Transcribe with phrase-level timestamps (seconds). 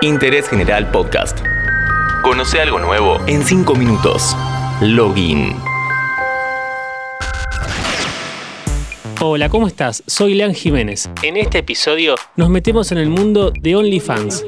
[0.00, 1.40] Interés General Podcast.
[2.22, 4.36] Conoce algo nuevo en 5 minutos.
[4.80, 5.56] Login.
[9.20, 10.04] Hola, ¿cómo estás?
[10.06, 11.10] Soy Lean Jiménez.
[11.24, 14.44] En este episodio nos metemos en el mundo de OnlyFans.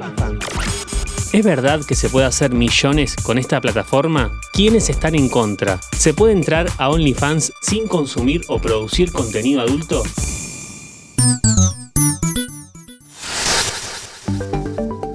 [1.33, 4.31] ¿Es verdad que se puede hacer millones con esta plataforma?
[4.53, 5.81] ¿Quiénes están en contra?
[5.99, 10.05] ¿Se puede entrar a OnlyFans sin consumir o producir contenido adulto?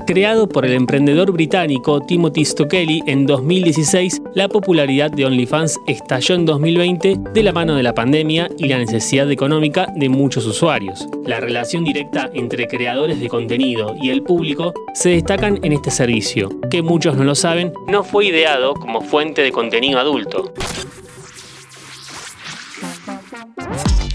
[0.06, 6.46] Creado por el emprendedor británico Timothy Stokely en 2016, la popularidad de OnlyFans estalló en
[6.46, 11.08] 2020 de la mano de la pandemia y la necesidad económica de muchos usuarios.
[11.26, 16.52] La relación directa entre creadores de contenido y el público se destacan en este servicio,
[16.70, 20.54] que muchos no lo saben, no fue ideado como fuente de contenido adulto.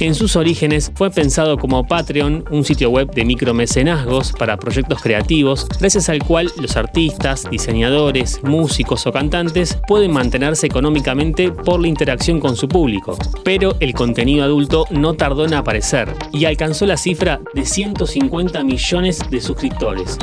[0.01, 5.67] En sus orígenes fue pensado como Patreon, un sitio web de micromecenazgos para proyectos creativos,
[5.79, 12.41] gracias al cual los artistas, diseñadores, músicos o cantantes pueden mantenerse económicamente por la interacción
[12.41, 13.19] con su público.
[13.45, 19.21] Pero el contenido adulto no tardó en aparecer y alcanzó la cifra de 150 millones
[19.31, 20.17] de suscriptores.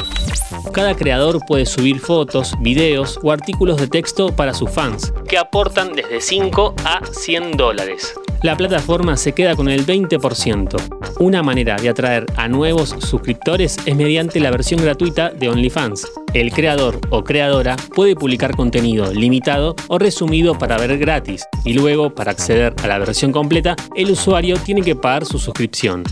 [0.74, 5.94] Cada creador puede subir fotos, videos o artículos de texto para sus fans, que aportan
[5.94, 10.76] desde 5 a 100 dólares la plataforma se queda con el 20%.
[11.20, 16.08] Una manera de atraer a nuevos suscriptores es mediante la versión gratuita de OnlyFans.
[16.34, 22.14] El creador o creadora puede publicar contenido limitado o resumido para ver gratis y luego,
[22.14, 26.04] para acceder a la versión completa, el usuario tiene que pagar su suscripción.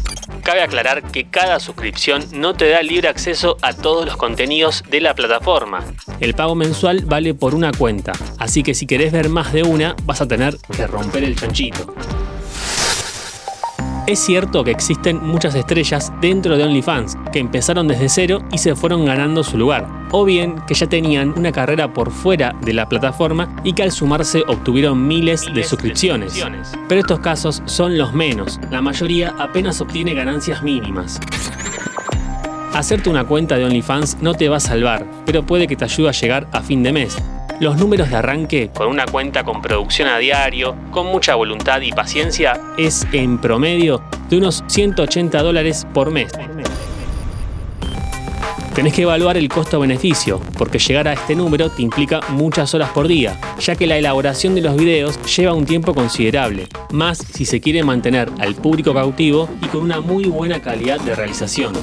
[0.44, 5.02] Cabe aclarar que cada suscripción no te da libre acceso a todos los contenidos de
[5.02, 5.84] la plataforma.
[6.20, 9.96] El pago mensual vale por una cuenta, así que si querés ver más de una,
[10.04, 11.94] vas a tener que romper el chanchito.
[14.08, 18.76] Es cierto que existen muchas estrellas dentro de OnlyFans que empezaron desde cero y se
[18.76, 22.88] fueron ganando su lugar, o bien que ya tenían una carrera por fuera de la
[22.88, 26.40] plataforma y que al sumarse obtuvieron miles, de, suscripciones.
[26.88, 31.20] Pero estos casos son los menos, la mayoría apenas obtiene ganancias mínimas.
[32.74, 36.10] Hacerte una cuenta de OnlyFans no te va a salvar, pero puede que te ayude
[36.10, 37.18] a llegar a fin de mes,
[37.60, 41.92] los números de arranque, con una cuenta con producción a diario, con mucha voluntad y
[41.92, 46.32] paciencia, es en promedio de unos 180 dólares por mes.
[48.74, 53.08] Tenés que evaluar el costo-beneficio, porque llegar a este número te implica muchas horas por
[53.08, 57.62] día, ya que la elaboración de los videos lleva un tiempo considerable, más si se
[57.62, 61.74] quiere mantener al público cautivo y con una muy buena calidad de realización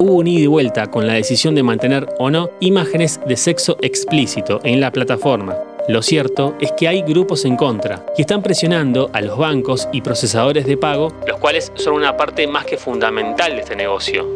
[0.00, 3.76] hubo un ida y vuelta con la decisión de mantener o no imágenes de sexo
[3.82, 5.69] explícito en la plataforma.
[5.90, 10.02] Lo cierto es que hay grupos en contra y están presionando a los bancos y
[10.02, 14.28] procesadores de pago, los cuales son una parte más que fundamental de este negocio.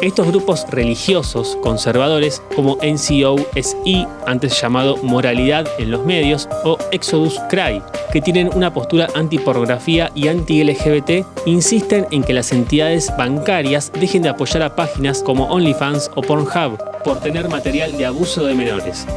[0.00, 7.82] Estos grupos religiosos conservadores como NCOSE, antes llamado Moralidad en los Medios, o Exodus Cry,
[8.12, 14.28] que tienen una postura anti-pornografía y anti-LGBT, insisten en que las entidades bancarias dejen de
[14.28, 19.08] apoyar a páginas como OnlyFans o Pornhub por tener material de abuso de menores.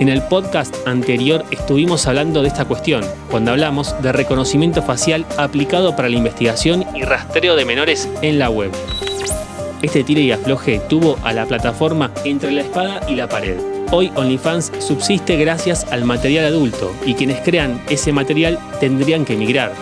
[0.00, 5.94] En el podcast anterior estuvimos hablando de esta cuestión, cuando hablamos de reconocimiento facial aplicado
[5.94, 8.72] para la investigación y rastreo de menores en la web.
[9.82, 13.56] Este tire y afloje tuvo a la plataforma entre la espada y la pared.
[13.92, 19.72] Hoy OnlyFans subsiste gracias al material adulto y quienes crean ese material tendrían que emigrar.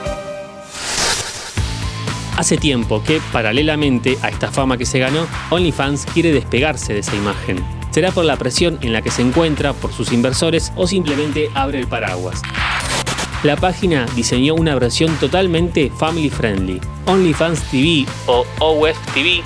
[2.37, 7.17] Hace tiempo que, paralelamente a esta fama que se ganó, OnlyFans quiere despegarse de esa
[7.17, 11.51] imagen será por la presión en la que se encuentra por sus inversores o simplemente
[11.55, 12.43] abre el paraguas.
[13.45, 16.81] La página diseñó una versión totalmente family friendly.
[17.07, 19.43] OnlyFans TV o OWF TV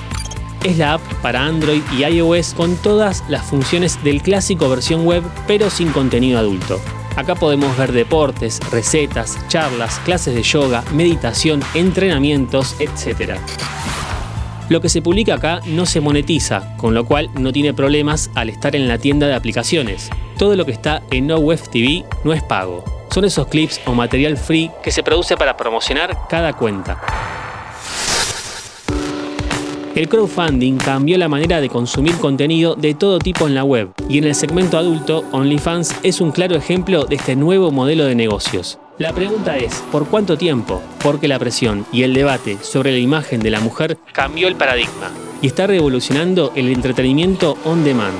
[0.64, 5.22] es la app para Android y iOS con todas las funciones del clásico versión web
[5.46, 6.80] pero sin contenido adulto.
[7.16, 13.38] Acá podemos ver deportes, recetas, charlas, clases de yoga, meditación, entrenamientos, etc.
[14.68, 18.48] Lo que se publica acá no se monetiza, con lo cual no tiene problemas al
[18.48, 20.10] estar en la tienda de aplicaciones.
[20.38, 22.84] Todo lo que está en No Web TV no es pago.
[23.10, 27.00] Son esos clips o material free que se produce para promocionar cada cuenta.
[29.94, 34.18] El crowdfunding cambió la manera de consumir contenido de todo tipo en la web y
[34.18, 38.78] en el segmento adulto, OnlyFans es un claro ejemplo de este nuevo modelo de negocios.
[38.98, 40.82] La pregunta es, ¿por cuánto tiempo?
[41.02, 45.10] Porque la presión y el debate sobre la imagen de la mujer cambió el paradigma
[45.42, 48.16] y está revolucionando el entretenimiento on demand.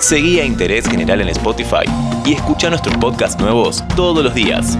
[0.00, 1.84] Seguí a Interés General en Spotify
[2.24, 4.76] y escucha nuestros podcasts nuevos todos los días.